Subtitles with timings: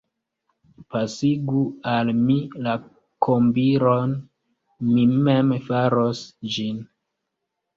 [0.93, 1.59] Pasigu
[1.91, 2.73] al mi la
[3.27, 4.17] kombilon,
[4.95, 6.25] mi mem faros
[6.57, 6.83] ĝin.